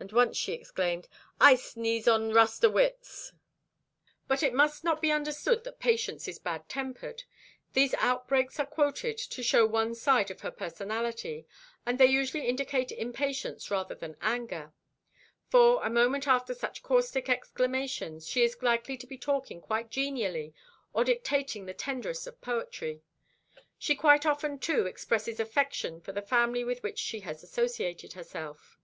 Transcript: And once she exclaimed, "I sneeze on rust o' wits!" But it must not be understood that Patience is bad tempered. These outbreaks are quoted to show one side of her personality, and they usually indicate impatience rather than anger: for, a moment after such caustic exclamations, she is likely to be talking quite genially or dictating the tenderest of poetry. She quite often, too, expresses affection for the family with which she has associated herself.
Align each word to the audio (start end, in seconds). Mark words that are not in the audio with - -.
And 0.00 0.10
once 0.10 0.36
she 0.36 0.50
exclaimed, 0.52 1.06
"I 1.40 1.54
sneeze 1.54 2.08
on 2.08 2.32
rust 2.32 2.64
o' 2.64 2.68
wits!" 2.70 3.32
But 4.26 4.42
it 4.42 4.52
must 4.52 4.82
not 4.82 5.00
be 5.00 5.12
understood 5.12 5.62
that 5.62 5.78
Patience 5.78 6.26
is 6.26 6.40
bad 6.40 6.68
tempered. 6.68 7.22
These 7.72 7.94
outbreaks 7.98 8.58
are 8.58 8.66
quoted 8.66 9.16
to 9.16 9.42
show 9.44 9.64
one 9.64 9.94
side 9.94 10.32
of 10.32 10.40
her 10.40 10.50
personality, 10.50 11.46
and 11.86 12.00
they 12.00 12.06
usually 12.06 12.48
indicate 12.48 12.90
impatience 12.90 13.70
rather 13.70 13.94
than 13.94 14.16
anger: 14.20 14.72
for, 15.46 15.86
a 15.86 15.88
moment 15.88 16.26
after 16.26 16.52
such 16.52 16.82
caustic 16.82 17.28
exclamations, 17.28 18.26
she 18.28 18.42
is 18.42 18.60
likely 18.60 18.96
to 18.96 19.06
be 19.06 19.16
talking 19.16 19.60
quite 19.60 19.88
genially 19.88 20.52
or 20.92 21.04
dictating 21.04 21.64
the 21.66 21.72
tenderest 21.74 22.26
of 22.26 22.40
poetry. 22.40 23.02
She 23.78 23.94
quite 23.94 24.26
often, 24.26 24.58
too, 24.58 24.86
expresses 24.86 25.38
affection 25.38 26.00
for 26.00 26.10
the 26.10 26.22
family 26.22 26.64
with 26.64 26.82
which 26.82 26.98
she 26.98 27.20
has 27.20 27.44
associated 27.44 28.14
herself. 28.14 28.80